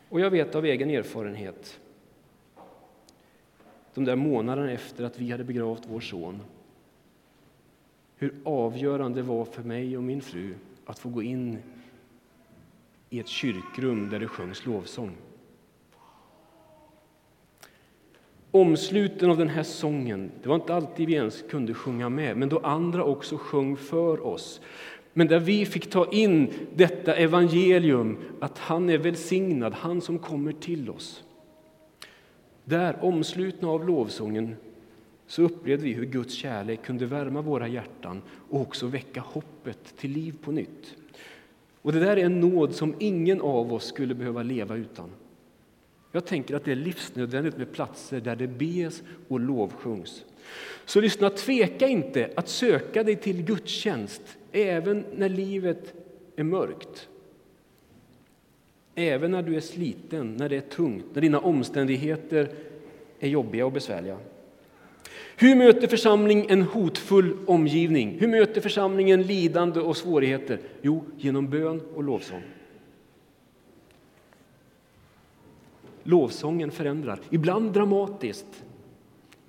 Och 0.08 0.20
jag 0.20 0.30
vet 0.30 0.54
av 0.54 0.64
egen 0.64 0.90
erfarenhet 0.90 1.80
de 3.94 4.04
där 4.04 4.16
månaderna 4.16 4.72
efter 4.72 5.04
att 5.04 5.18
vi 5.18 5.30
hade 5.30 5.44
begravt 5.44 5.82
vår 5.88 6.00
son. 6.00 6.40
Hur 8.16 8.34
avgörande 8.44 9.18
det 9.18 9.26
var 9.26 9.44
för 9.44 9.62
mig 9.62 9.96
och 9.96 10.02
min 10.02 10.20
fru 10.20 10.54
att 10.86 10.98
få 10.98 11.08
gå 11.08 11.22
in 11.22 11.58
i 13.10 13.20
ett 13.20 13.28
kyrkrum 13.28 14.10
där 14.10 14.20
det 14.20 14.28
sjöngs 14.28 14.66
lovsång. 14.66 15.16
Omsluten 18.50 19.30
av 19.30 19.36
den 19.38 19.48
här 19.48 19.62
sången, 19.62 20.30
det 20.42 20.48
var 20.48 20.56
inte 20.56 20.74
alltid 20.74 21.06
vi 21.06 21.14
ens 21.14 21.42
kunde 21.42 21.74
sjunga 21.74 22.08
med, 22.08 22.36
men 22.36 22.48
då 22.48 22.58
andra 22.58 23.04
också 23.04 23.36
sjöng 23.36 23.76
för 23.76 24.26
oss. 24.26 24.60
Men 25.12 25.26
där 25.26 25.38
vi 25.38 25.66
fick 25.66 25.90
ta 25.90 26.06
in 26.12 26.52
detta 26.74 27.14
evangelium, 27.14 28.18
att 28.40 28.58
han 28.58 28.90
är 28.90 28.98
välsignad, 28.98 29.74
han 29.74 30.00
som 30.00 30.18
kommer 30.18 30.52
till 30.52 30.90
oss. 30.90 31.24
Där, 32.68 33.04
omslutna 33.04 33.68
av 33.68 33.86
lovsången, 33.86 34.56
så 35.26 35.42
upplevde 35.42 35.84
vi 35.84 35.92
hur 35.92 36.04
Guds 36.04 36.34
kärlek 36.34 36.82
kunde 36.82 37.06
värma 37.06 37.42
våra 37.42 37.68
hjärtan 37.68 38.22
och 38.50 38.60
också 38.60 38.86
väcka 38.86 39.20
hoppet 39.20 39.96
till 39.96 40.10
liv 40.10 40.34
på 40.42 40.52
nytt. 40.52 40.96
Och 41.82 41.92
Det 41.92 42.00
där 42.00 42.16
är 42.16 42.24
en 42.24 42.40
nåd 42.40 42.74
som 42.74 42.94
ingen 42.98 43.40
av 43.40 43.72
oss 43.72 43.84
skulle 43.84 44.14
behöva 44.14 44.42
leva 44.42 44.76
utan. 44.76 45.10
Jag 46.12 46.26
tänker 46.26 46.54
att 46.54 46.64
det 46.64 46.72
är 46.72 46.76
livsnödvändigt 46.76 47.56
med 47.56 47.72
platser 47.72 48.20
där 48.20 48.36
det 48.36 48.46
bes 48.46 49.02
och 49.28 49.40
lovsjungs. 49.40 50.24
Så 50.84 51.00
lyssna, 51.00 51.30
tveka 51.30 51.88
inte 51.88 52.30
att 52.36 52.48
söka 52.48 53.04
dig 53.04 53.16
till 53.16 53.42
gudstjänst 53.42 54.22
även 54.52 55.04
när 55.16 55.28
livet 55.28 55.94
är 56.36 56.44
mörkt. 56.44 57.08
Även 58.98 59.30
när 59.30 59.42
du 59.42 59.56
är 59.56 59.60
sliten, 59.60 60.36
när 60.36 60.48
det 60.48 60.56
är 60.56 60.60
tungt, 60.60 61.04
när 61.12 61.22
dina 61.22 61.38
omständigheter 61.38 62.50
är 63.20 63.28
jobbiga 63.28 63.66
och 63.66 63.72
besvärliga. 63.72 64.18
Hur 65.36 65.56
möter 65.56 65.88
församling 65.88 66.46
en 66.48 66.62
hotfull 66.62 67.36
omgivning? 67.46 68.18
Hur 68.20 68.28
möter 68.28 68.60
församlingen 68.60 69.22
lidande 69.22 69.80
och 69.80 69.96
svårigheter? 69.96 70.60
Jo, 70.82 71.04
genom 71.16 71.50
bön 71.50 71.80
och 71.94 72.04
lovsång. 72.04 72.42
Lovsången 76.02 76.70
förändrar, 76.70 77.20
ibland 77.30 77.72
dramatiskt, 77.72 78.64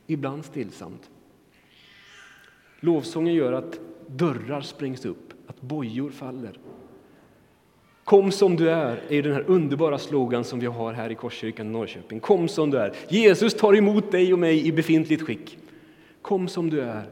ibland 0.07 0.45
stillsamt. 0.45 1.09
Lovsången 2.79 3.33
gör 3.33 3.53
att 3.53 3.79
dörrar 4.07 4.61
sprängs 4.61 5.05
upp, 5.05 5.33
att 5.47 5.61
bojor 5.61 6.09
faller. 6.09 6.59
Kom 8.09 8.31
som 8.31 8.55
du 8.55 8.69
är, 8.69 9.03
är 9.09 9.23
den 9.23 9.33
här 9.33 9.43
underbara 9.47 9.97
slogan 9.97 10.43
som 10.43 10.59
vi 10.59 10.65
har 10.65 10.93
här 10.93 11.09
i 11.09 11.15
Korskyrkan 11.15 11.67
i 11.67 11.69
Norrköping. 11.69 12.19
Kom 12.19 12.47
som 12.47 12.69
du 12.69 12.77
är. 12.77 12.95
Jesus 13.09 13.53
tar 13.53 13.75
emot 13.75 14.11
dig 14.11 14.33
och 14.33 14.39
mig 14.39 14.67
i 14.67 14.71
befintligt 14.71 15.21
skick. 15.21 15.57
Kom 16.21 16.47
som 16.47 16.69
du 16.69 16.81
är 16.81 17.09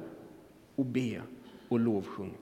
och 0.76 0.86
be 0.86 1.22
och 1.70 1.80
lovsjung. 1.80 2.34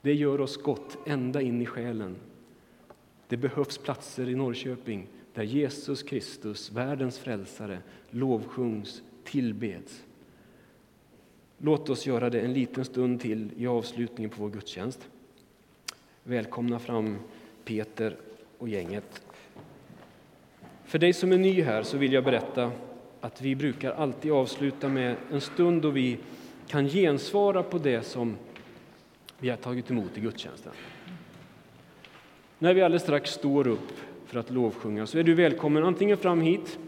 Det 0.00 0.14
gör 0.14 0.40
oss 0.40 0.56
gott 0.56 0.98
ända 1.06 1.40
in 1.40 1.62
i 1.62 1.66
själen. 1.66 2.16
Det 3.28 3.36
behövs 3.36 3.78
platser 3.78 4.28
i 4.28 4.34
Norrköping 4.34 5.06
där 5.34 5.42
Jesus 5.42 6.02
Kristus, 6.02 6.72
världens 6.72 7.18
frälsare, 7.18 7.78
lovsjungs, 8.10 9.02
tillbeds. 9.24 10.04
Låt 11.58 11.90
oss 11.90 12.06
göra 12.06 12.30
det 12.30 12.40
en 12.40 12.52
liten 12.52 12.84
stund 12.84 13.20
till 13.20 13.50
i 13.56 13.66
avslutningen 13.66 14.30
på 14.30 14.42
vår 14.42 14.50
gudstjänst 14.50 15.08
välkomna 16.24 16.78
fram 16.78 17.18
Peter 17.64 18.16
och 18.58 18.68
gänget. 18.68 19.22
För 20.84 20.98
dig 20.98 21.12
som 21.12 21.32
är 21.32 21.38
ny 21.38 21.62
här 21.62 21.82
så 21.82 21.98
vill 21.98 22.12
jag 22.12 22.24
berätta 22.24 22.70
att 23.20 23.42
vi 23.42 23.54
brukar 23.54 23.90
alltid 23.90 24.32
avsluta 24.32 24.88
med 24.88 25.16
en 25.32 25.40
stund 25.40 25.82
då 25.82 25.90
vi 25.90 26.18
kan 26.66 26.88
gensvara 26.88 27.62
på 27.62 27.78
det 27.78 28.02
som 28.02 28.36
vi 29.38 29.48
har 29.48 29.56
tagit 29.56 29.90
emot 29.90 30.18
i 30.18 30.20
gudstjänsten. 30.20 30.72
När 32.58 32.74
vi 32.74 32.82
alldeles 32.82 33.02
strax 33.02 33.30
står 33.30 33.66
upp 33.66 33.92
för 34.26 34.40
att 34.40 34.50
lovsjunga 34.50 35.06
så 35.06 35.18
är 35.18 35.22
du 35.22 35.34
välkommen 35.34 35.84
antingen 35.84 36.16
fram 36.16 36.40
hit 36.40 36.78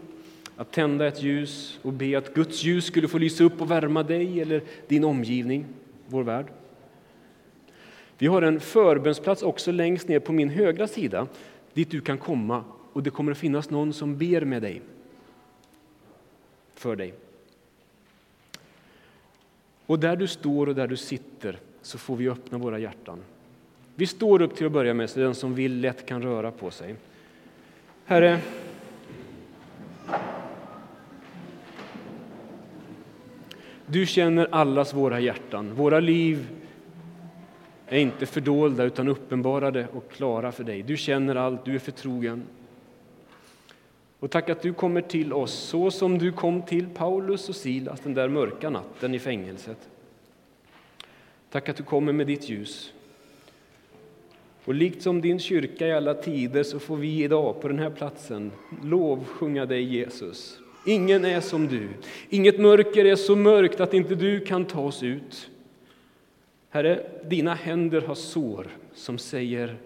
att 0.55 0.71
tända 0.71 1.07
ett 1.07 1.23
ljus 1.23 1.79
och 1.81 1.93
be 1.93 2.17
att 2.17 2.33
Guds 2.33 2.63
ljus 2.63 2.85
skulle 2.85 3.07
få 3.07 3.17
lysa 3.17 3.43
upp 3.43 3.61
och 3.61 3.71
värma 3.71 4.03
dig 4.03 4.41
eller 4.41 4.63
din 4.87 5.03
omgivning, 5.03 5.65
vår 6.07 6.23
värld. 6.23 6.45
Vi 8.17 8.27
har 8.27 8.41
en 8.41 8.59
förbönsplats 8.59 9.43
också 9.43 9.71
längst 9.71 10.07
ner 10.07 10.19
på 10.19 10.31
min 10.31 10.49
högra 10.49 10.87
sida 10.87 11.27
dit 11.73 11.91
du 11.91 12.01
kan 12.01 12.17
komma 12.17 12.63
och 12.93 13.03
det 13.03 13.09
kommer 13.09 13.31
att 13.31 13.37
finnas 13.37 13.69
någon 13.69 13.93
som 13.93 14.17
ber 14.17 14.41
med 14.41 14.61
dig. 14.61 14.81
För 16.75 16.95
dig. 16.95 17.13
Och 19.85 19.99
där 19.99 20.15
du 20.15 20.27
står 20.27 20.67
och 20.69 20.75
där 20.75 20.87
du 20.87 20.97
sitter 20.97 21.59
så 21.81 21.97
får 21.97 22.15
vi 22.15 22.29
öppna 22.29 22.57
våra 22.57 22.79
hjärtan. 22.79 23.19
Vi 23.95 24.07
står 24.07 24.41
upp 24.41 24.55
till 24.55 24.65
att 24.65 24.71
börja 24.71 24.93
med 24.93 25.09
så 25.09 25.19
den 25.19 25.35
som 25.35 25.55
vill 25.55 25.79
lätt 25.79 26.05
kan 26.05 26.21
röra 26.21 26.51
på 26.51 26.71
sig. 26.71 26.95
Herre, 28.05 28.39
du 33.85 34.05
känner 34.05 34.47
allas 34.51 34.93
våra 34.93 35.19
hjärtan. 35.19 35.73
Våra 35.75 35.99
liv 35.99 36.47
är 37.93 37.99
inte 37.99 38.25
fördolda 38.25 38.83
utan 38.83 39.07
uppenbarade 39.07 39.87
och 39.93 40.11
klara 40.11 40.51
för 40.51 40.63
dig. 40.63 40.83
Du 40.83 40.97
känner 40.97 41.35
allt, 41.35 41.65
du 41.65 41.75
är 41.75 41.79
förtrogen. 41.79 42.43
Och 44.19 44.31
tack 44.31 44.49
att 44.49 44.61
du 44.61 44.73
kommer 44.73 45.01
till 45.01 45.33
oss 45.33 45.53
så 45.53 45.91
som 45.91 46.17
du 46.17 46.31
kom 46.31 46.61
till 46.61 46.87
Paulus 46.89 47.49
och 47.49 47.55
Silas 47.55 47.99
den 47.99 48.13
där 48.13 48.29
mörka 48.29 48.69
natten 48.69 49.15
i 49.15 49.19
fängelset. 49.19 49.89
Tack 51.51 51.69
att 51.69 51.77
du 51.77 51.83
kommer 51.83 52.13
med 52.13 52.27
ditt 52.27 52.49
ljus. 52.49 52.93
Och 54.65 54.73
likt 54.73 55.01
som 55.01 55.21
din 55.21 55.39
kyrka 55.39 55.87
i 55.87 55.93
alla 55.93 56.13
tider 56.13 56.63
så 56.63 56.79
får 56.79 56.97
vi 56.97 57.23
idag 57.23 57.61
på 57.61 57.67
den 57.67 57.79
här 57.79 57.89
platsen 57.89 58.51
lovsjunga 58.83 59.65
dig 59.65 59.83
Jesus. 59.83 60.59
Ingen 60.85 61.25
är 61.25 61.41
som 61.41 61.67
du. 61.67 61.89
Inget 62.29 62.59
mörker 62.59 63.05
är 63.05 63.15
så 63.15 63.35
mörkt 63.35 63.79
att 63.79 63.93
inte 63.93 64.15
du 64.15 64.39
kan 64.39 64.65
ta 64.65 64.81
oss 64.81 65.03
ut. 65.03 65.49
Herre, 66.73 67.05
dina 67.23 67.53
händer 67.53 68.01
har 68.01 68.15
sår 68.15 68.67
som 68.93 69.17
säger 69.17 69.77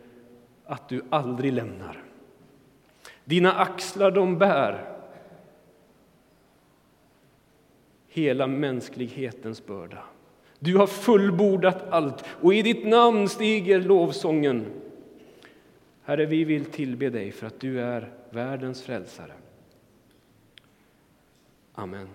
att 0.65 0.89
du 0.89 1.01
aldrig 1.09 1.53
lämnar. 1.53 2.03
Dina 3.25 3.53
axlar 3.53 4.11
de 4.11 4.37
bär 4.37 4.95
hela 8.07 8.47
mänsklighetens 8.47 9.65
börda. 9.65 10.03
Du 10.59 10.77
har 10.77 10.87
fullbordat 10.87 11.83
allt 11.89 12.25
och 12.41 12.53
i 12.53 12.61
ditt 12.61 12.85
namn 12.85 13.29
stiger 13.29 13.81
lovsången. 13.81 14.65
Herre, 16.03 16.25
vi 16.25 16.43
vill 16.43 16.65
tillbe 16.65 17.09
dig 17.09 17.31
för 17.31 17.47
att 17.47 17.59
du 17.59 17.81
är 17.81 18.11
världens 18.29 18.83
frälsare. 18.83 19.33
Amen. 21.73 22.07